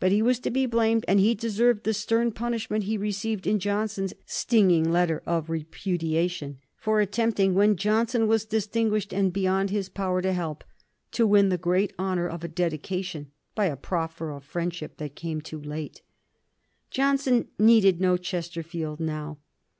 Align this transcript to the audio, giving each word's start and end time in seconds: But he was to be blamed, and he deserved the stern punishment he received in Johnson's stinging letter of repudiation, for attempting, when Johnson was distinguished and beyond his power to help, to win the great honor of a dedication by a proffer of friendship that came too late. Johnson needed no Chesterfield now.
But 0.00 0.10
he 0.10 0.22
was 0.22 0.40
to 0.40 0.50
be 0.50 0.66
blamed, 0.66 1.04
and 1.06 1.20
he 1.20 1.36
deserved 1.36 1.84
the 1.84 1.94
stern 1.94 2.32
punishment 2.32 2.82
he 2.82 2.98
received 2.98 3.46
in 3.46 3.60
Johnson's 3.60 4.12
stinging 4.26 4.90
letter 4.90 5.22
of 5.24 5.48
repudiation, 5.48 6.58
for 6.76 7.00
attempting, 7.00 7.54
when 7.54 7.76
Johnson 7.76 8.26
was 8.26 8.44
distinguished 8.44 9.12
and 9.14 9.32
beyond 9.32 9.70
his 9.70 9.88
power 9.88 10.20
to 10.20 10.32
help, 10.32 10.64
to 11.12 11.28
win 11.28 11.48
the 11.48 11.58
great 11.58 11.92
honor 11.96 12.26
of 12.28 12.42
a 12.42 12.48
dedication 12.48 13.30
by 13.54 13.66
a 13.66 13.76
proffer 13.76 14.32
of 14.32 14.42
friendship 14.42 14.96
that 14.96 15.14
came 15.14 15.40
too 15.40 15.60
late. 15.62 16.02
Johnson 16.90 17.46
needed 17.56 18.00
no 18.00 18.16
Chesterfield 18.16 18.98
now. 18.98 19.38